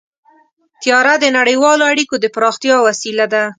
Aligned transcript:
طیاره 0.81 1.15
د 1.19 1.25
نړیوالو 1.37 1.83
اړیکو 1.93 2.15
د 2.19 2.25
پراختیا 2.35 2.75
وسیله 2.87 3.25
ده. 3.33 3.43